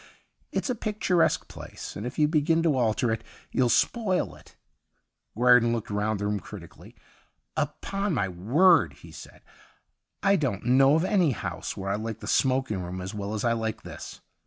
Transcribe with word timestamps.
It's 0.51 0.71
a 0.71 0.73
pictur 0.73 1.21
esque 1.21 1.47
place, 1.47 1.95
and 1.95 2.07
if 2.07 2.17
you 2.17 2.27
begin 2.27 2.63
to 2.63 2.75
alter 2.75 3.11
it 3.11 3.23
you'll 3.51 3.69
spoil 3.69 4.33
it.' 4.33 4.55
Guerdon 5.37 5.73
looked 5.73 5.91
round 5.91 6.19
the 6.19 6.25
room 6.25 6.39
critically.' 6.39 6.95
Upon 7.71 8.11
my 8.15 8.27
word/ 8.27 8.93
he 8.93 9.11
said,' 9.11 9.43
I 10.23 10.37
don't 10.37 10.65
know 10.65 10.95
of 10.95 11.05
any 11.05 11.33
house 11.33 11.77
where 11.77 11.91
I 11.91 11.97
like 11.97 12.19
the 12.19 12.25
smoking 12.25 12.81
room 12.81 12.99
as 12.99 13.13
well 13.13 13.35
as 13.35 13.45
I 13.45 13.53
like 13.53 13.83
this. 13.83 14.21